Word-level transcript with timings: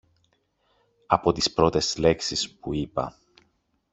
Από 1.05 1.31
τις 1.31 1.53
πρώτες 1.53 1.97
λέξεις 1.97 2.53
που 2.55 2.73
είπα 2.73 3.17